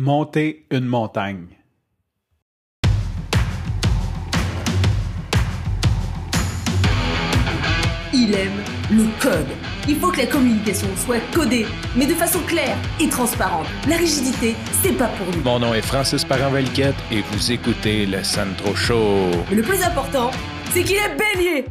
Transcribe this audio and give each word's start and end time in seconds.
Monter 0.00 0.64
une 0.70 0.84
montagne. 0.84 1.48
Il 8.14 8.32
aime 8.32 8.52
le 8.92 9.20
code. 9.20 9.48
Il 9.88 9.96
faut 9.96 10.12
que 10.12 10.18
la 10.18 10.26
communication 10.26 10.86
soit 10.98 11.18
codée, 11.34 11.66
mais 11.96 12.06
de 12.06 12.14
façon 12.14 12.38
claire 12.46 12.76
et 13.00 13.08
transparente. 13.08 13.66
La 13.88 13.96
rigidité, 13.96 14.54
c'est 14.70 14.96
pas 14.96 15.08
pour 15.08 15.26
nous. 15.34 15.42
Mon 15.42 15.58
nom 15.58 15.74
est 15.74 15.82
Francis 15.82 16.24
Parent-Valquette 16.24 16.94
et 17.10 17.22
vous 17.22 17.50
écoutez 17.50 18.06
le 18.06 18.22
Sandro 18.22 18.76
Show. 18.76 19.32
Mais 19.50 19.56
le 19.56 19.62
plus 19.62 19.82
important, 19.82 20.30
c'est 20.70 20.84
qu'il 20.84 20.94
est 20.94 21.16
bélier. 21.16 21.64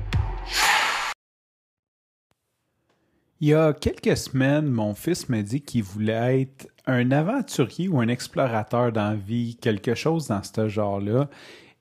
Il 3.40 3.48
y 3.48 3.54
a 3.54 3.72
quelques 3.72 4.18
semaines, 4.18 4.68
mon 4.68 4.94
fils 4.96 5.30
m'a 5.30 5.44
dit 5.44 5.62
qu'il 5.62 5.84
voulait 5.84 6.42
être 6.42 6.68
un 6.88 7.12
aventurier 7.12 7.88
ou 7.88 8.00
un 8.00 8.08
explorateur 8.08 8.92
dans 8.92 9.10
la 9.10 9.16
vie, 9.16 9.58
quelque 9.62 9.94
chose 9.94 10.28
dans 10.28 10.42
ce 10.42 10.68
genre-là. 10.68 11.30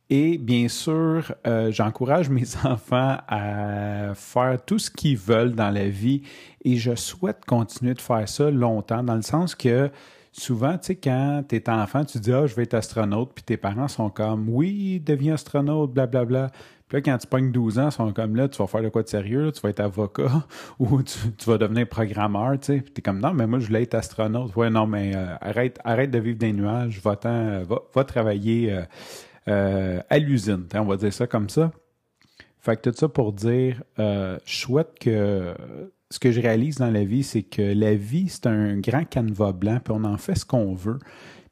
Et 0.09 0.39
bien 0.39 0.69
sûr, 0.69 1.35
euh, 1.47 1.73
j'encourage 1.73 2.29
mes 2.29 2.57
enfants 2.65 3.17
à 3.27 4.13
faire 4.15 4.59
tout 4.65 4.79
ce 4.79 4.91
qu'ils 4.91 5.17
veulent 5.17 5.55
dans 5.55 5.71
la 5.71 5.89
vie 5.89 6.23
et 6.65 6.77
je 6.77 6.95
souhaite 6.95 7.45
continuer 7.45 7.95
de 7.95 8.01
faire 8.01 8.29
ça 8.29 8.51
longtemps, 8.51 9.03
dans 9.03 9.17
le 9.17 9.23
sens 9.23 9.55
que 9.55 9.91
souvent, 10.33 10.79
tu 10.79 10.87
sais, 10.87 10.97
quand 10.97 11.43
tu 11.49 11.63
enfant, 11.69 12.05
tu 12.05 12.19
dis 12.21 12.33
Ah, 12.33 12.47
je 12.47 12.55
vais 12.55 12.65
être 12.65 12.75
astronaute, 12.75 13.33
puis 13.35 13.43
tes 13.43 13.57
parents 13.57 13.89
sont 13.89 14.11
comme 14.11 14.49
Oui, 14.49 15.01
deviens 15.05 15.35
astronaute, 15.35 15.93
blablabla. 15.93 16.51
Puis 16.89 16.99
là, 16.99 17.01
quand 17.01 17.19
tu 17.19 17.27
pognes 17.27 17.51
12 17.51 17.79
ans, 17.79 17.89
ils 17.89 17.93
sont 17.93 18.13
comme 18.13 18.37
là, 18.37 18.49
tu 18.49 18.59
vas 18.59 18.67
faire 18.67 18.83
de 18.83 18.89
quoi 18.89 19.03
de 19.03 19.09
sérieux, 19.09 19.51
tu 19.53 19.61
vas 19.61 19.71
être 19.71 19.81
avocat 19.81 20.47
ou 20.79 21.03
tu, 21.03 21.19
vas 21.47 21.59
devenir 21.59 21.89
programmeur, 21.89 22.53
tu 22.61 22.67
sais. 22.67 22.81
Puis 22.81 22.93
t'es 22.93 23.03
comme 23.03 23.21
non, 23.21 23.33
mais 23.33 23.47
moi, 23.47 23.59
je 23.59 23.67
voulais 23.67 23.83
être 23.83 23.95
astronaute. 23.95 24.55
Ouais, 24.55 24.71
non, 24.71 24.87
mais 24.87 25.13
euh, 25.17 25.35
arrête, 25.41 25.79
arrête 25.85 26.11
de 26.11 26.19
vivre 26.19 26.39
des 26.39 26.53
nuages, 26.53 27.01
va, 27.03 27.19
va, 27.25 27.79
va 27.95 28.05
travailler. 28.05 28.73
Euh, 28.73 28.83
euh, 29.49 30.01
à 30.11 30.19
l'usine. 30.19 30.67
On 30.75 30.85
va 30.85 30.97
dire 30.97 31.13
ça 31.13 31.27
comme 31.29 31.49
ça. 31.49 31.71
Fait 32.59 32.77
que 32.77 32.91
tout 32.91 32.97
ça 32.97 33.09
pour 33.09 33.33
dire, 33.33 33.83
euh, 34.01 34.39
je 34.45 34.57
souhaite 34.57 34.99
que 34.99 35.55
ce 36.11 36.19
que 36.19 36.33
je 36.33 36.41
réalise 36.41 36.79
dans 36.79 36.91
la 36.91 37.05
vie, 37.05 37.23
c'est 37.23 37.45
que 37.45 37.63
la 37.63 37.95
vie, 37.95 38.29
c'est 38.29 38.47
un 38.47 38.79
grand 38.79 39.05
canevas 39.05 39.53
blanc, 39.53 39.79
puis 39.85 39.95
on 39.97 40.03
en 40.03 40.17
fait 40.17 40.35
ce 40.35 40.45
qu'on 40.45 40.75
veut. 40.75 40.99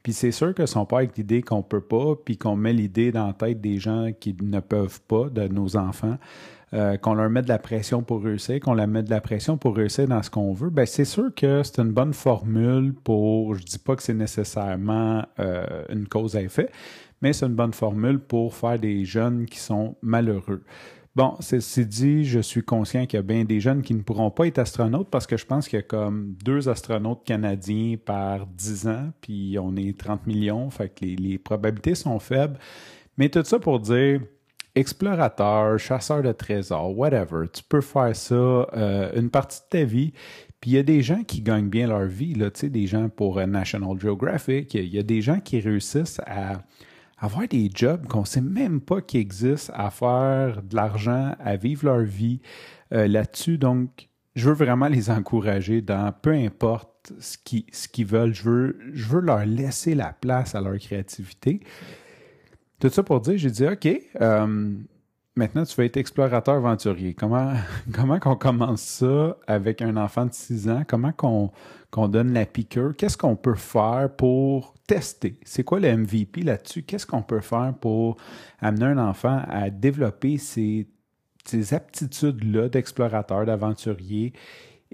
Puis 0.05 0.13
c'est 0.13 0.33
sûr 0.33 0.55
que 0.55 0.67
sont 0.67 0.85
pas 0.85 0.99
avec 0.99 1.17
l'idée 1.17 1.41
qu'on 1.41 1.63
peut 1.63 1.81
pas, 1.81 2.15
puis 2.15 2.37
qu'on 2.37 2.57
met 2.57 2.75
l'idée 2.75 3.11
dans 3.11 3.27
la 3.27 3.33
tête 3.33 3.61
des 3.61 3.79
gens 3.79 4.11
qui 4.21 4.37
ne 4.41 4.61
peuvent 4.61 5.01
pas, 5.01 5.31
de 5.31 5.49
nos 5.49 5.77
enfants, 5.77 6.19
euh, 6.75 6.99
qu'on 6.99 7.15
leur 7.15 7.31
met 7.31 7.41
de 7.41 7.49
la 7.49 7.59
pression 7.59 8.03
pour 8.03 8.23
réussir, 8.23 8.61
qu'on 8.61 8.75
leur 8.75 8.87
met 8.87 9.03
de 9.03 9.09
la 9.09 9.23
pression 9.23 9.57
pour 9.57 9.75
réussir 9.75 10.07
dans 10.07 10.23
ce 10.23 10.29
qu'on 10.29 10.53
veut, 10.53 10.69
ben 10.69 10.85
c'est 10.85 11.07
sûr 11.07 11.35
que 11.35 11.63
c'est 11.63 11.81
une 11.81 11.93
bonne 11.93 12.13
formule 12.13 12.93
pour, 12.93 13.55
je 13.55 13.65
dis 13.65 13.79
pas 13.79 13.97
que 13.97 14.03
c'est 14.03 14.15
nécessairement 14.15 15.25
une 15.89 16.07
cause 16.07 16.37
à 16.37 16.43
effet, 16.43 16.69
mais 17.23 17.33
c'est 17.33 17.47
une 17.47 17.55
bonne 17.55 17.73
formule 17.73 18.19
pour 18.19 18.55
faire 18.55 18.79
des 18.79 19.07
jeunes 19.07 19.47
qui 19.47 19.59
sont 19.59 19.97
malheureux. 20.03 20.63
Bon, 21.17 21.37
c'est 21.39 21.85
dit, 21.85 22.25
je 22.25 22.41
suis 22.41 22.65
conscient 22.65 23.07
qu'il 23.07 23.19
y 23.19 23.21
a 23.21 23.23
bien 23.23 23.45
des 23.45 23.61
jeunes 23.61 23.83
qui 23.83 23.95
ne 23.95 24.03
pourront 24.03 24.33
pas 24.33 24.49
être 24.49 24.59
astronautes 24.59 25.11
parce 25.11 25.29
que 25.29 25.37
je 25.37 25.47
pense 25.47 25.69
qu'il 25.69 25.77
y 25.77 25.81
a 25.81 25.85
comme 25.85 26.35
deux 26.45 26.69
astronautes 26.69 27.23
canadiens 27.25 27.95
par 28.05 28.49
10 28.49 28.89
ans, 28.89 29.13
puis 29.21 29.57
on 29.61 29.77
est 29.77 29.97
30 29.97 30.27
millions, 30.27 30.71
fait 30.71 30.89
que 30.89 31.05
les, 31.05 31.39
probabilités 31.39 31.95
sont 31.95 32.19
faibles. 32.19 32.59
Mais 33.17 33.29
tout 33.29 33.45
ça 33.45 33.61
pour 33.61 33.79
dire, 33.79 34.23
explorateur, 34.75 35.79
chasseur 35.79 36.21
de 36.21 36.33
trésors, 36.33 36.99
whatever, 36.99 37.47
tu 37.53 37.63
peux 37.63 37.81
faire 37.81 38.17
ça 38.17 38.35
euh, 38.35 39.13
une 39.15 39.31
partie 39.31 39.61
de 39.61 39.67
ta 39.71 39.85
vie. 39.85 40.13
Puis 40.61 40.73
il 40.73 40.75
y 40.75 40.79
a 40.79 40.83
des 40.83 41.03
gens 41.03 41.23
qui 41.23 41.43
gagnent 41.43 41.69
bien 41.69 41.87
leur 41.87 42.07
vie, 42.07 42.35
là, 42.35 42.51
tu 42.51 42.61
sais, 42.61 42.69
des 42.71 42.89
gens 42.89 43.09
pour 43.09 43.39
euh, 43.39 43.47
National 43.47 44.01
Geographic, 44.01 44.75
il 44.75 44.93
y 44.93 44.99
a 44.99 45.05
des 45.05 45.23
gens 45.23 45.39
qui 45.39 45.61
réussissent 45.61 46.21
à 46.27 46.65
avoir 47.19 47.49
des 47.49 47.71
jobs 47.73 48.07
qu'on 48.07 48.21
ne 48.21 48.27
sait 48.27 48.41
même 48.41 48.81
pas 48.81 49.01
qu'ils 49.01 49.21
existent, 49.21 49.73
à 49.77 49.91
faire 49.91 50.63
de 50.63 50.75
l'argent, 50.75 51.35
à 51.39 51.57
vivre 51.57 51.87
leur 51.87 52.03
vie 52.03 52.41
euh, 52.93 53.07
là-dessus. 53.07 53.59
Donc, 53.59 54.09
je 54.35 54.49
veux 54.49 54.55
vraiment 54.55 54.89
les 54.89 55.11
encourager 55.11 55.81
dans 55.81 56.13
peu 56.13 56.33
importe 56.33 57.13
ce 57.19 57.37
qu'ils, 57.39 57.65
ce 57.73 57.89
qu'ils 57.89 58.07
veulent. 58.07 58.35
Je 58.35 58.43
veux, 58.43 58.79
je 58.93 59.07
veux 59.07 59.21
leur 59.21 59.45
laisser 59.45 59.95
la 59.95 60.13
place 60.13 60.55
à 60.55 60.61
leur 60.61 60.79
créativité. 60.79 61.61
Tout 62.81 62.89
ça 62.89 63.03
pour 63.03 63.21
dire, 63.21 63.39
j'ai 63.39 63.51
dit, 63.51 63.67
OK, 63.67 63.89
euh, 64.21 64.75
maintenant 65.37 65.65
tu 65.65 65.75
vas 65.77 65.85
être 65.85 65.97
explorateur 65.97 66.55
aventurier. 66.55 67.15
Comment, 67.15 67.53
comment 67.93 68.19
qu'on 68.19 68.37
commence 68.37 68.83
ça 68.83 69.37
avec 69.47 69.83
un 69.83 69.97
enfant 69.97 70.27
de 70.27 70.33
6 70.33 70.69
ans? 70.69 70.83
Comment 70.87 71.13
qu'on, 71.13 71.51
qu'on 71.91 72.09
donne 72.09 72.33
la 72.33 72.47
piqûre? 72.47 72.95
Qu'est-ce 72.97 73.17
qu'on 73.17 73.37
peut 73.37 73.55
faire 73.55 74.11
pour 74.17 74.75
tester? 74.87 75.39
C'est 75.45 75.65
quoi 75.65 75.81
le 75.81 75.97
MVP 75.97 76.43
là-dessus? 76.43 76.83
Qu'est-ce 76.83 77.07
qu'on 77.07 77.23
peut 77.23 77.41
faire 77.41 77.75
pour 77.81 78.17
amener 78.61 78.87
un 78.87 78.99
enfant 78.99 79.43
à 79.49 79.71
développer 79.71 80.39
ces, 80.39 80.87
ces 81.45 81.75
aptitudes-là 81.75 82.69
d'explorateur, 82.69 83.45
d'aventurier? 83.47 84.33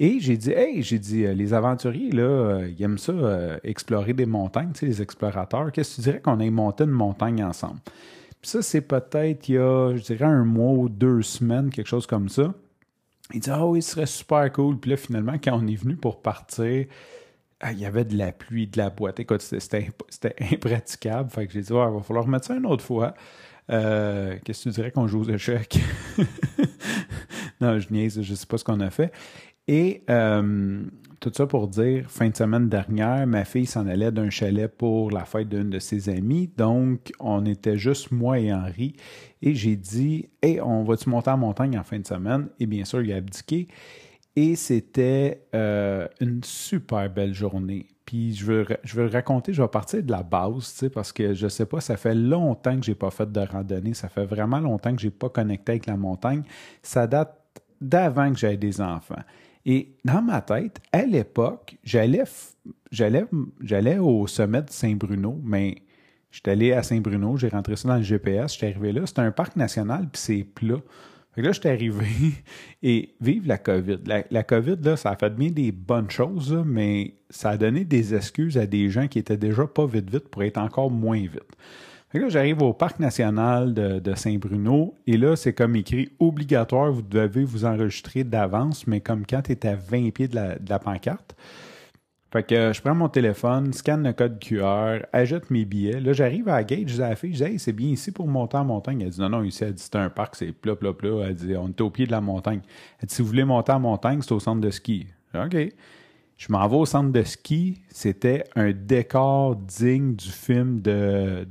Et 0.02 0.18
j'ai 0.18 0.38
dit, 0.38 0.52
hey, 0.52 0.82
j'ai 0.82 0.98
dit, 0.98 1.26
euh, 1.26 1.34
les 1.34 1.52
aventuriers, 1.52 2.10
là, 2.10 2.22
euh, 2.22 2.68
ils 2.70 2.82
aiment 2.82 2.96
ça, 2.96 3.12
euh, 3.12 3.58
explorer 3.64 4.14
des 4.14 4.24
montagnes, 4.24 4.72
tu 4.72 4.80
sais, 4.80 4.86
les 4.86 5.02
explorateurs. 5.02 5.70
Qu'est-ce 5.72 5.90
que 5.90 5.94
tu 5.96 6.00
dirais 6.02 6.20
qu'on 6.20 6.40
ait 6.40 6.48
monté 6.48 6.84
une 6.84 6.90
montagne 6.90 7.44
ensemble? 7.44 7.80
Puis 8.40 8.50
ça, 8.50 8.62
c'est 8.62 8.80
peut-être 8.80 9.48
il 9.48 9.54
y 9.54 9.58
a, 9.58 9.94
je 9.96 10.02
dirais, 10.02 10.24
un 10.24 10.44
mois 10.44 10.72
ou 10.72 10.88
deux 10.88 11.22
semaines, 11.22 11.70
quelque 11.70 11.88
chose 11.88 12.06
comme 12.06 12.28
ça. 12.28 12.54
Il 13.32 13.40
dit 13.40 13.50
Ah 13.50 13.66
oui, 13.66 13.82
ce 13.82 13.92
serait 13.92 14.06
super 14.06 14.50
cool. 14.52 14.78
Puis 14.78 14.90
là, 14.90 14.96
finalement, 14.96 15.34
quand 15.34 15.58
on 15.62 15.66
est 15.66 15.76
venu 15.76 15.96
pour 15.96 16.22
partir, 16.22 16.86
ah, 17.60 17.72
il 17.72 17.78
y 17.78 17.84
avait 17.84 18.04
de 18.04 18.16
la 18.16 18.32
pluie, 18.32 18.66
de 18.66 18.78
la 18.78 18.88
boîte. 18.88 19.20
Écoute, 19.20 19.42
c'était 19.42 19.88
impraticable. 20.52 21.30
Fait 21.30 21.46
que 21.46 21.52
j'ai 21.52 21.60
dit 21.60 21.68
il 21.70 21.74
va 21.74 22.00
falloir 22.02 22.24
remettre 22.24 22.46
ça 22.46 22.56
une 22.56 22.66
autre 22.66 22.84
fois. 22.84 23.14
Euh, 23.70 24.36
qu'est-ce 24.44 24.64
que 24.64 24.70
tu 24.70 24.74
dirais 24.74 24.90
qu'on 24.90 25.06
joue 25.06 25.20
aux 25.20 25.28
échecs? 25.28 25.78
non, 27.60 27.78
je 27.78 27.92
niaise, 27.92 28.22
je 28.22 28.30
ne 28.30 28.36
sais 28.36 28.46
pas 28.46 28.58
ce 28.58 28.64
qu'on 28.64 28.80
a 28.80 28.90
fait. 28.90 29.12
Et 29.68 30.02
euh, 30.08 30.82
tout 31.20 31.30
ça 31.34 31.46
pour 31.46 31.68
dire, 31.68 32.10
fin 32.10 32.30
de 32.30 32.36
semaine 32.36 32.70
dernière, 32.70 33.26
ma 33.26 33.44
fille 33.44 33.66
s'en 33.66 33.86
allait 33.86 34.10
d'un 34.10 34.30
chalet 34.30 34.74
pour 34.74 35.10
la 35.10 35.26
fête 35.26 35.50
d'une 35.50 35.68
de 35.68 35.78
ses 35.78 36.08
amies. 36.08 36.50
Donc, 36.56 37.12
on 37.20 37.44
était 37.44 37.76
juste 37.76 38.10
moi 38.10 38.38
et 38.38 38.52
Henri. 38.52 38.96
Et 39.42 39.54
j'ai 39.54 39.76
dit, 39.76 40.30
hey, 40.42 40.60
on 40.62 40.82
va-tu 40.82 41.10
monter 41.10 41.30
en 41.30 41.36
montagne 41.36 41.78
en 41.78 41.84
fin 41.84 41.98
de 41.98 42.06
semaine? 42.06 42.48
Et 42.58 42.66
bien 42.66 42.86
sûr, 42.86 43.02
il 43.02 43.12
a 43.12 43.16
abdiqué. 43.16 43.68
Et 44.34 44.56
c'était 44.56 45.46
euh, 45.54 46.08
une 46.20 46.42
super 46.42 47.10
belle 47.10 47.34
journée. 47.34 47.88
Puis 48.06 48.34
je 48.34 48.46
veux, 48.46 48.66
je 48.82 48.96
veux 48.96 49.06
raconter, 49.06 49.52
je 49.52 49.60
vais 49.60 49.68
partir 49.68 50.02
de 50.02 50.10
la 50.10 50.22
base, 50.22 50.72
tu 50.72 50.78
sais, 50.78 50.90
parce 50.90 51.12
que 51.12 51.34
je 51.34 51.46
sais 51.48 51.66
pas, 51.66 51.80
ça 51.80 51.96
fait 51.96 52.14
longtemps 52.14 52.76
que 52.76 52.84
j'ai 52.84 52.94
pas 52.94 53.10
fait 53.10 53.30
de 53.30 53.40
randonnée, 53.40 53.94
ça 53.94 54.08
fait 54.08 54.24
vraiment 54.24 54.58
longtemps 54.58 54.94
que 54.94 55.00
j'ai 55.00 55.10
pas 55.10 55.28
connecté 55.28 55.72
avec 55.72 55.86
la 55.86 55.96
montagne. 55.96 56.42
Ça 56.82 57.06
date 57.06 57.39
d'avant 57.80 58.32
que 58.32 58.38
j'avais 58.38 58.56
des 58.56 58.80
enfants. 58.80 59.22
Et 59.66 59.96
dans 60.04 60.22
ma 60.22 60.40
tête, 60.40 60.80
à 60.92 61.02
l'époque, 61.02 61.76
j'allais, 61.82 62.24
au 63.98 64.26
sommet 64.26 64.62
de 64.62 64.70
Saint-Bruno, 64.70 65.38
mais 65.44 65.82
j'étais 66.30 66.52
allé 66.52 66.72
à 66.72 66.82
Saint-Bruno, 66.82 67.36
j'ai 67.36 67.48
rentré 67.48 67.76
ça 67.76 67.88
dans 67.88 67.96
le 67.96 68.02
GPS, 68.02 68.54
j'étais 68.54 68.68
arrivé 68.68 68.92
là. 68.92 69.02
C'est 69.04 69.18
un 69.18 69.30
parc 69.30 69.56
national, 69.56 70.08
puis 70.10 70.20
c'est 70.20 70.44
plat. 70.44 70.80
Fait 71.34 71.42
que 71.42 71.46
là, 71.46 71.52
j'étais 71.52 71.70
arrivé 71.70 72.06
et 72.82 73.14
vive 73.20 73.46
la 73.46 73.58
COVID. 73.58 73.98
La, 74.30 74.42
COVID, 74.42 74.76
là, 74.82 74.96
ça 74.96 75.10
a 75.10 75.16
fait 75.16 75.30
bien 75.30 75.50
des 75.50 75.72
bonnes 75.72 76.10
choses, 76.10 76.52
mais 76.66 77.14
ça 77.28 77.50
a 77.50 77.56
donné 77.56 77.84
des 77.84 78.14
excuses 78.14 78.56
à 78.56 78.66
des 78.66 78.88
gens 78.88 79.08
qui 79.08 79.18
étaient 79.18 79.36
déjà 79.36 79.66
pas 79.66 79.86
vite 79.86 80.10
vite 80.10 80.28
pour 80.28 80.42
être 80.42 80.58
encore 80.58 80.90
moins 80.90 81.20
vite 81.20 81.56
là, 82.18 82.28
j'arrive 82.28 82.62
au 82.62 82.72
parc 82.72 82.98
national 82.98 83.72
de, 83.74 84.14
Saint-Bruno 84.14 84.94
et 85.06 85.16
là, 85.16 85.36
c'est 85.36 85.52
comme 85.52 85.76
écrit 85.76 86.10
obligatoire, 86.18 86.90
vous 86.90 87.02
devez 87.02 87.44
vous 87.44 87.64
enregistrer 87.64 88.24
d'avance, 88.24 88.86
mais 88.86 89.00
comme 89.00 89.24
quand 89.26 89.42
tu 89.42 89.52
es 89.52 89.66
à 89.66 89.76
20 89.76 90.10
pieds 90.10 90.28
de 90.28 90.36
la, 90.36 90.78
pancarte. 90.78 91.36
Fait 92.32 92.44
que 92.44 92.72
je 92.72 92.80
prends 92.80 92.94
mon 92.94 93.08
téléphone, 93.08 93.72
scanne 93.72 94.04
le 94.04 94.12
code 94.12 94.38
QR, 94.38 95.04
ajoute 95.12 95.50
mes 95.50 95.64
billets. 95.64 95.98
Là, 95.98 96.12
j'arrive 96.12 96.48
à 96.48 96.56
la 96.56 96.64
gate, 96.64 96.86
je 96.86 96.94
dis 96.94 97.02
à 97.02 97.08
la 97.08 97.16
fille, 97.16 97.32
je 97.34 97.44
dis, 97.44 97.50
hey, 97.50 97.58
c'est 97.58 97.72
bien 97.72 97.88
ici 97.88 98.12
pour 98.12 98.28
monter 98.28 98.56
en 98.56 98.64
montagne. 98.64 99.00
Elle 99.00 99.10
dit, 99.10 99.20
non, 99.20 99.30
non, 99.30 99.42
ici, 99.42 99.64
elle 99.64 99.74
dit, 99.74 99.82
c'est 99.82 99.96
un 99.96 100.10
parc, 100.10 100.36
c'est 100.36 100.52
plat, 100.52 100.76
plat, 100.76 100.92
plat. 100.92 101.26
Elle 101.26 101.34
dit, 101.34 101.56
on 101.56 101.68
est 101.68 101.80
au 101.80 101.90
pied 101.90 102.06
de 102.06 102.12
la 102.12 102.20
montagne. 102.20 102.60
Elle 103.00 103.08
dit, 103.08 103.14
si 103.16 103.22
vous 103.22 103.28
voulez 103.28 103.44
monter 103.44 103.72
en 103.72 103.80
montagne, 103.80 104.20
c'est 104.22 104.30
au 104.30 104.38
centre 104.38 104.60
de 104.60 104.70
ski. 104.70 105.08
OK. 105.34 105.56
Je 106.40 106.50
m'en 106.50 106.66
vais 106.66 106.76
au 106.76 106.86
centre 106.86 107.12
de 107.12 107.22
ski. 107.22 107.82
C'était 107.90 108.44
un 108.56 108.72
décor 108.72 109.56
digne 109.56 110.16
du 110.16 110.30
film 110.30 110.80
de, 110.80 111.46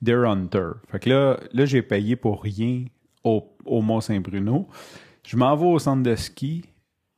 de 0.00 0.14
Hunter. 0.14 0.70
Fait 0.92 1.00
que 1.00 1.10
là, 1.10 1.40
là 1.52 1.64
j'ai 1.64 1.82
payé 1.82 2.14
pour 2.14 2.40
rien 2.40 2.84
au, 3.24 3.44
au 3.64 3.82
Mont-Saint-Bruno. 3.82 4.68
Je 5.26 5.36
m'en 5.36 5.56
vais 5.56 5.66
au 5.66 5.80
centre 5.80 6.04
de 6.04 6.14
ski. 6.14 6.62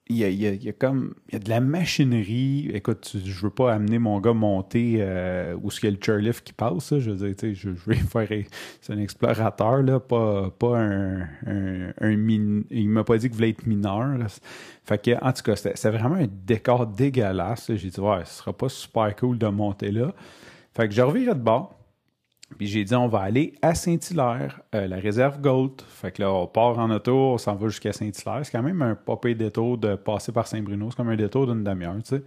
il 0.08 0.16
y 0.16 0.24
a, 0.24 0.28
il 0.28 0.64
y 0.64 0.68
a, 0.68 0.72
comme 0.72 1.14
il 1.28 1.34
y 1.34 1.36
a 1.36 1.40
de 1.40 1.48
la 1.50 1.60
machinerie. 1.60 2.70
Écoute, 2.72 3.16
je 3.22 3.42
veux 3.42 3.50
pas 3.50 3.74
amener 3.74 3.98
mon 3.98 4.20
gars 4.20 4.32
monter 4.32 4.98
euh, 5.00 5.56
où 5.62 5.70
ce 5.70 5.84
y 5.84 5.88
a 5.88 5.90
le 5.90 5.98
chairlift 6.00 6.42
qui 6.42 6.52
passe. 6.52 6.96
Je 6.98 7.10
veux 7.10 7.26
dire, 7.26 7.36
tu 7.36 7.54
je, 7.54 7.70
je 7.74 7.90
vais 7.90 7.96
faire. 7.96 8.44
C'est 8.80 8.92
un 8.92 8.98
explorateur, 8.98 9.82
là, 9.82 9.98
pas, 9.98 10.50
pas 10.50 10.78
un, 10.78 11.85
un 12.00 12.12
il 12.70 12.88
m'a 12.88 13.04
pas 13.04 13.16
dit 13.19 13.28
qu'il 13.28 13.37
voulait 13.37 13.50
être 13.50 13.66
mineur. 13.66 14.16
Fait 14.84 15.02
que, 15.02 15.25
en 15.25 15.32
tout 15.32 15.43
cas, 15.43 15.56
c'est 15.56 15.90
vraiment 15.90 16.16
un 16.16 16.28
décor 16.28 16.87
dégueulasse. 16.87 17.72
J'ai 17.75 17.88
dit, 17.88 18.00
ouais, 18.00 18.25
ce 18.25 18.38
sera 18.38 18.52
pas 18.52 18.69
super 18.69 19.14
cool 19.16 19.38
de 19.38 19.46
monter 19.48 19.90
là. 19.90 20.12
Fait 20.75 20.88
que 20.88 20.94
je 20.94 21.02
reviens 21.02 21.34
de 21.34 21.40
bord. 21.40 21.72
Puis 22.58 22.69
j'ai 22.69 22.84
dit, 22.84 22.94
on 22.94 23.08
va 23.08 23.20
aller 23.20 23.54
à 23.60 23.75
Saint-Hilaire, 23.75 24.60
euh, 24.75 24.87
la 24.87 24.96
réserve 24.96 25.40
Gold. 25.40 25.82
Fait 25.88 26.12
que 26.12 26.22
là, 26.22 26.32
on 26.32 26.46
part 26.46 26.78
en 26.78 26.90
auto, 26.90 27.12
on 27.12 27.38
s'en 27.38 27.56
va 27.56 27.66
jusqu'à 27.69 27.93
Saint-Hilaire. 27.93 28.40
C'est 28.44 28.52
quand 28.52 28.62
même 28.62 28.82
un 28.82 28.94
pas 28.94 29.19
détour 29.34 29.78
de 29.78 29.96
passer 29.96 30.31
par 30.31 30.46
Saint-Bruno. 30.46 30.90
C'est 30.90 30.96
comme 30.96 31.08
un 31.08 31.16
détour 31.16 31.49
d'une 31.49 31.64
demi-heure, 31.64 31.96
tu 32.04 32.16
sais. 32.16 32.22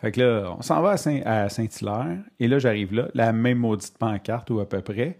Fait 0.00 0.12
que 0.12 0.20
là, 0.20 0.54
on 0.56 0.62
s'en 0.62 0.80
va 0.80 0.92
à, 0.92 0.96
Saint 0.96 1.68
hilaire 1.80 2.18
Et 2.38 2.46
là, 2.46 2.58
j'arrive 2.58 2.94
là, 2.94 3.08
la 3.14 3.32
même 3.32 3.58
maudite 3.58 3.98
pancarte 3.98 4.48
ou 4.50 4.60
à 4.60 4.68
peu 4.68 4.80
près. 4.80 5.16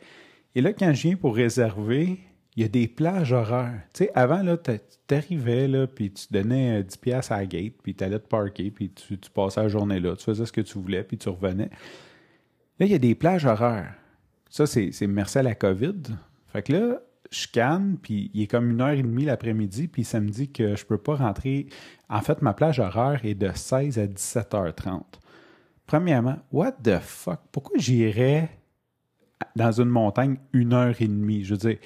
Et 0.54 0.60
là, 0.60 0.72
quand 0.72 0.92
je 0.94 1.02
viens 1.02 1.16
pour 1.16 1.34
réserver, 1.34 2.20
il 2.58 2.62
y 2.62 2.64
a 2.64 2.68
des 2.68 2.88
plages 2.88 3.32
horaires. 3.32 3.82
Tu 3.94 4.06
sais, 4.06 4.10
avant, 4.16 4.42
là, 4.42 4.56
t'arrivais, 5.06 5.68
là, 5.68 5.86
puis 5.86 6.10
tu 6.10 6.26
donnais 6.32 6.82
10 6.82 6.92
euh, 6.92 7.00
pièces 7.00 7.30
à 7.30 7.36
la 7.36 7.46
gate, 7.46 7.74
puis 7.80 7.94
t'allais 7.94 8.18
te 8.18 8.26
parker, 8.26 8.72
puis 8.72 8.90
tu, 8.90 9.16
tu 9.16 9.30
passais 9.30 9.62
la 9.62 9.68
journée 9.68 10.00
là. 10.00 10.16
Tu 10.16 10.24
faisais 10.24 10.44
ce 10.44 10.50
que 10.50 10.60
tu 10.60 10.76
voulais, 10.76 11.04
puis 11.04 11.16
tu 11.16 11.28
revenais. 11.28 11.70
Là, 12.80 12.86
il 12.86 12.88
y 12.90 12.96
a 12.96 12.98
des 12.98 13.14
plages 13.14 13.46
horaires. 13.46 13.94
Ça, 14.50 14.66
c'est 14.66 15.06
merci 15.06 15.38
à 15.38 15.44
la 15.44 15.54
COVID. 15.54 16.02
Fait 16.48 16.62
que 16.62 16.72
là, 16.72 17.00
je 17.30 17.42
scanne, 17.42 17.96
puis 18.02 18.32
il 18.34 18.42
est 18.42 18.48
comme 18.48 18.72
une 18.72 18.80
heure 18.80 18.88
et 18.88 19.02
demie 19.02 19.24
l'après-midi, 19.24 19.86
puis 19.86 20.02
ça 20.02 20.18
me 20.18 20.28
dit 20.28 20.50
que 20.50 20.74
je 20.74 20.84
peux 20.84 20.98
pas 20.98 21.14
rentrer. 21.14 21.68
En 22.08 22.22
fait, 22.22 22.42
ma 22.42 22.54
plage 22.54 22.80
horaire 22.80 23.20
est 23.24 23.36
de 23.36 23.52
16 23.54 24.00
à 24.00 24.06
17h30. 24.06 25.02
Premièrement, 25.86 26.38
what 26.50 26.72
the 26.82 26.98
fuck? 26.98 27.38
Pourquoi 27.52 27.78
j'irais 27.78 28.50
dans 29.54 29.70
une 29.70 29.90
montagne 29.90 30.38
une 30.52 30.72
heure 30.72 30.96
et 31.00 31.06
demie? 31.06 31.44
Je 31.44 31.54
veux 31.54 31.58
dire, 31.58 31.78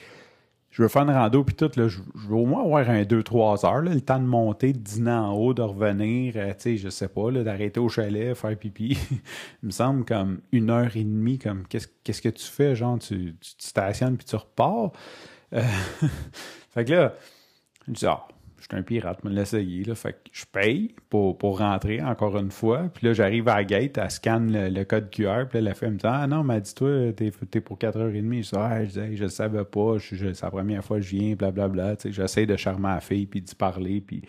je 0.73 0.83
veux 0.83 0.89
faire 0.89 1.03
une 1.03 1.11
rando, 1.11 1.45
puis 1.45 1.55
tout, 1.55 1.71
là, 1.77 1.87
je, 1.87 1.99
veux 2.15 2.35
au 2.35 2.47
moins 2.47 2.65
avoir 2.65 2.89
un 2.89 3.03
2-3 3.03 3.67
heures, 3.67 3.83
le 3.83 4.01
temps 4.01 4.19
de 4.19 4.25
monter, 4.25 4.73
de 4.73 4.79
dîner 4.79 5.13
en 5.13 5.35
haut, 5.35 5.53
de 5.53 5.61
revenir, 5.61 6.33
euh, 6.37 6.49
tu 6.55 6.55
sais, 6.59 6.77
je 6.79 6.89
sais 6.89 7.09
pas, 7.09 7.31
d'arrêter 7.31 7.79
au 7.79 7.91
chalet, 7.91 8.35
faire 8.35 8.57
pipi. 8.57 8.99
Il 9.63 9.67
me 9.67 9.71
semble 9.71 10.07
comme 10.07 10.41
une 10.51 10.71
heure 10.71 10.97
et 10.97 11.05
demie, 11.05 11.39
comme 11.39 11.67
qu'est-ce 11.69 12.23
que 12.23 12.29
tu 12.31 12.47
fais, 12.47 12.75
genre, 12.75 12.99
tu, 12.99 13.37
tu, 13.39 13.51
stationnes 13.59 14.17
puis 14.17 14.25
tu 14.25 14.35
repars. 14.35 14.93
Euh, 15.53 15.63
fait 16.71 16.87
que 16.87 16.93
là, 16.93 17.15
je 17.87 17.93
dis, 17.93 18.07
ah, 18.07 18.27
je 18.63 18.69
suis 18.69 18.79
un 18.79 18.83
pirate, 18.83 19.25
me 19.25 19.31
l'essayer. 19.31 19.83
Là. 19.83 19.97
Fait 19.97 20.13
que 20.13 20.31
je 20.31 20.45
paye 20.47 20.95
pour, 21.11 21.37
pour 21.37 21.59
rentrer 21.59 22.01
encore 22.01 22.39
une 22.39 22.53
fois. 22.53 22.85
Puis 22.95 23.09
là, 23.09 23.13
j'arrive 23.13 23.49
à 23.49 23.57
la 23.57 23.65
gate, 23.65 23.99
elle 23.99 24.11
scanne 24.11 24.53
le, 24.53 24.85
code 24.85 25.11
QR. 25.11 25.47
Puis 25.49 25.59
là, 25.59 25.71
la 25.71 25.75
femme 25.75 25.95
me 25.95 25.99
dit 25.99 26.07
Ah 26.07 26.29
non, 26.29 26.45
m'a 26.45 26.61
dit 26.61 26.73
toi, 26.73 27.13
t'es, 27.13 27.27
es 27.27 27.61
pour 27.61 27.77
4h30. 27.77 28.13
Je 28.15 28.21
dis 28.21 28.51
Ah, 28.55 28.85
je, 28.85 29.17
je, 29.17 29.27
savais 29.27 29.65
pas, 29.65 29.97
c'est 29.99 30.43
la 30.43 30.51
première 30.51 30.85
fois 30.85 30.99
que 30.99 31.03
je 31.03 31.17
viens, 31.17 31.35
blablabla. 31.35 31.97
Tu 31.97 32.03
sais, 32.03 32.13
j'essaie 32.13 32.47
de 32.47 32.57
charmer 32.57 32.89
la 32.89 33.01
fille, 33.01 33.27
puis 33.27 33.41
d'y 33.41 33.55
parler, 33.57 34.01
puis 34.01 34.23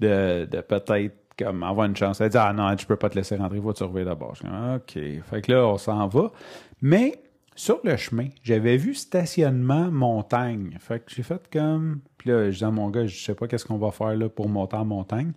de, 0.00 0.46
de 0.50 0.60
peut-être 0.62 1.16
comme 1.38 1.62
avoir 1.62 1.86
une 1.86 1.96
chance. 1.96 2.22
Elle 2.22 2.30
dit 2.30 2.38
Ah 2.38 2.54
non, 2.54 2.74
je 2.78 2.86
peux 2.86 2.96
pas 2.96 3.10
te 3.10 3.16
laisser 3.16 3.36
rentrer, 3.36 3.60
faut 3.60 3.74
te 3.74 3.78
surveiller 3.78 4.06
d'abord. 4.06 4.34
Je 4.36 4.42
dis 4.42 5.18
OK. 5.18 5.24
Fait 5.28 5.42
que 5.42 5.52
là, 5.52 5.66
on 5.66 5.76
s'en 5.76 6.08
va. 6.08 6.32
Mais 6.80 7.20
sur 7.60 7.80
le 7.84 7.94
chemin, 7.98 8.28
j'avais 8.42 8.78
vu 8.78 8.94
stationnement 8.94 9.90
montagne. 9.90 10.78
Fait 10.80 10.98
que 10.98 11.12
j'ai 11.14 11.22
fait 11.22 11.42
comme. 11.52 12.00
Puis 12.16 12.30
là, 12.30 12.50
je 12.50 12.56
dis 12.56 12.64
à 12.64 12.70
mon 12.70 12.88
gars, 12.88 13.06
je 13.06 13.22
sais 13.22 13.34
pas 13.34 13.48
qu'est-ce 13.48 13.66
qu'on 13.66 13.76
va 13.76 13.90
faire 13.90 14.16
là 14.16 14.30
pour 14.30 14.48
monter 14.48 14.76
en 14.76 14.86
montagne. 14.86 15.32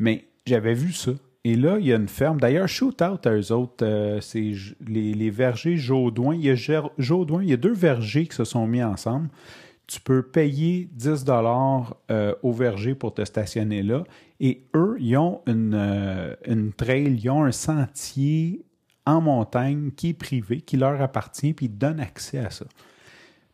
Mais 0.00 0.24
j'avais 0.44 0.74
vu 0.74 0.92
ça. 0.92 1.12
Et 1.44 1.54
là, 1.54 1.78
il 1.78 1.86
y 1.86 1.92
a 1.92 1.96
une 1.96 2.08
ferme. 2.08 2.40
D'ailleurs, 2.40 2.66
shoot 2.66 3.00
out 3.00 3.24
à 3.28 3.32
eux 3.36 3.52
autres. 3.52 3.86
Euh, 3.86 4.20
c'est 4.20 4.52
les, 4.84 5.30
vergers 5.30 5.76
Jaudoin. 5.76 6.34
Il 6.34 6.44
y 6.44 6.50
a 6.50 6.54
y 7.54 7.58
deux 7.58 7.74
vergers 7.74 8.26
qui 8.26 8.34
se 8.34 8.44
sont 8.44 8.66
mis 8.66 8.82
ensemble. 8.82 9.28
Tu 9.86 10.00
peux 10.00 10.22
payer 10.22 10.88
10 10.92 11.22
dollars 11.22 11.96
euh, 12.10 12.34
au 12.42 12.50
verger 12.50 12.96
pour 12.96 13.14
te 13.14 13.24
stationner 13.24 13.84
là. 13.84 14.02
Et 14.40 14.64
eux, 14.74 14.96
ils 14.98 15.16
ont 15.16 15.42
une, 15.46 15.74
euh, 15.74 16.34
une 16.44 16.72
trail, 16.72 17.20
ils 17.22 17.30
ont 17.30 17.44
un 17.44 17.52
sentier 17.52 18.64
en 19.06 19.20
montagne 19.20 19.90
qui 19.96 20.10
est 20.10 20.14
privé, 20.14 20.60
qui 20.60 20.76
leur 20.76 21.00
appartient, 21.00 21.52
puis 21.54 21.66
ils 21.66 21.76
donnent 21.76 22.00
accès 22.00 22.38
à 22.38 22.50
ça. 22.50 22.64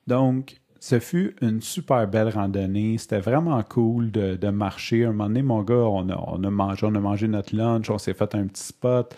Donc, 0.06 0.60
ce 0.80 1.00
fut 1.00 1.34
une 1.42 1.60
super 1.60 2.06
belle 2.06 2.28
randonnée. 2.28 2.98
C'était 2.98 3.20
vraiment 3.20 3.62
cool 3.62 4.10
de, 4.10 4.50
marcher. 4.50 5.04
Un 5.04 5.08
moment 5.08 5.26
donné, 5.26 5.42
mon 5.42 5.62
gars, 5.62 5.74
on 5.74 6.08
a, 6.08 6.50
mangé, 6.50 6.86
on 6.86 6.94
a 6.94 7.00
mangé 7.00 7.28
notre 7.28 7.54
lunch, 7.54 7.90
on 7.90 7.98
s'est 7.98 8.14
fait 8.14 8.34
un 8.34 8.46
petit 8.46 8.62
spot. 8.62 9.14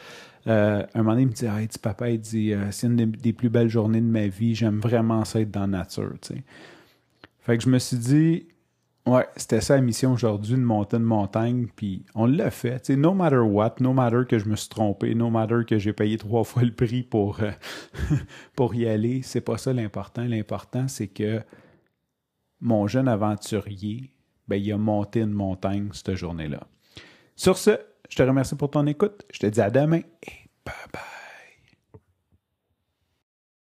Euh, 0.46 0.82
un 0.94 0.98
moment 0.98 1.12
donné, 1.12 1.22
il 1.22 1.28
me 1.28 1.32
dit 1.32 1.44
Hey, 1.44 1.68
papa, 1.82 2.10
il 2.10 2.20
dit, 2.20 2.54
euh, 2.54 2.70
c'est 2.70 2.86
une 2.86 2.96
des, 2.96 3.32
plus 3.32 3.50
belles 3.50 3.68
journées 3.68 4.00
de 4.00 4.06
ma 4.06 4.26
vie. 4.26 4.54
J'aime 4.54 4.80
vraiment 4.80 5.24
ça 5.24 5.40
être 5.40 5.50
dans 5.50 5.60
la 5.60 5.66
nature. 5.66 6.12
Fait 7.40 7.58
que 7.58 7.62
je 7.62 7.68
me 7.68 7.78
suis 7.78 7.98
dit 7.98 8.46
Ouais, 9.06 9.26
c'était 9.34 9.62
ça 9.62 9.76
la 9.76 9.80
mission 9.80 10.12
aujourd'hui, 10.12 10.54
de 10.54 10.60
monter 10.60 10.98
une 10.98 11.04
montagne, 11.04 11.68
puis 11.74 12.04
on 12.14 12.26
l'a 12.26 12.50
fait. 12.50 12.84
sais, 12.84 12.96
no 12.96 13.14
matter 13.14 13.38
what, 13.38 13.76
no 13.80 13.92
matter 13.94 14.24
que 14.28 14.38
je 14.38 14.46
me 14.46 14.56
suis 14.56 14.68
trompé, 14.68 15.14
no 15.14 15.30
matter 15.30 15.64
que 15.66 15.78
j'ai 15.78 15.92
payé 15.92 16.18
trois 16.18 16.44
fois 16.44 16.62
le 16.62 16.72
prix 16.72 17.02
pour, 17.02 17.40
euh, 17.40 17.50
pour 18.56 18.74
y 18.74 18.86
aller, 18.86 19.22
c'est 19.22 19.40
pas 19.40 19.56
ça 19.56 19.72
l'important. 19.72 20.24
L'important, 20.24 20.86
c'est 20.86 21.08
que 21.08 21.40
mon 22.60 22.86
jeune 22.86 23.08
aventurier, 23.08 24.10
ben, 24.48 24.56
il 24.56 24.70
a 24.72 24.76
monté 24.76 25.20
une 25.20 25.32
montagne 25.32 25.88
cette 25.92 26.14
journée-là. 26.14 26.66
Sur 27.36 27.56
ce, 27.56 27.78
je 28.10 28.16
te 28.16 28.22
remercie 28.22 28.54
pour 28.54 28.70
ton 28.70 28.86
écoute. 28.86 29.24
Je 29.32 29.38
te 29.38 29.46
dis 29.46 29.60
à 29.62 29.70
demain 29.70 30.02
et 30.22 30.50
bye 30.64 30.74
bye. 30.92 31.09